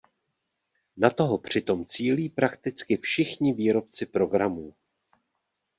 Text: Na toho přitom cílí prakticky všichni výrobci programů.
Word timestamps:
Na 0.97 1.09
toho 1.09 1.37
přitom 1.37 1.85
cílí 1.85 2.29
prakticky 2.29 2.97
všichni 2.97 3.53
výrobci 3.53 4.05
programů. 4.05 4.73